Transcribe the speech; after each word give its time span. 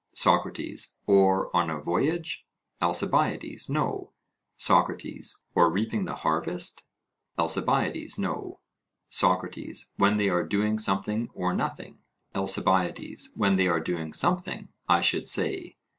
SOCRATES: 0.15 0.97
Or 1.05 1.55
on 1.55 1.69
a 1.69 1.79
voyage? 1.79 2.47
ALCIBIADES: 2.81 3.69
No. 3.69 4.13
SOCRATES: 4.57 5.43
Or 5.53 5.69
reaping 5.69 6.05
the 6.05 6.15
harvest? 6.25 6.85
ALCIBIADES: 7.37 8.17
No. 8.17 8.61
SOCRATES: 9.09 9.91
When 9.97 10.17
they 10.17 10.27
are 10.29 10.43
doing 10.43 10.79
something 10.79 11.29
or 11.35 11.53
nothing? 11.53 11.99
ALCIBIADES: 12.33 13.33
When 13.35 13.57
they 13.57 13.67
are 13.67 13.79
doing 13.79 14.11
something, 14.11 14.69
I 14.89 15.01
should 15.01 15.27
say. 15.27 15.77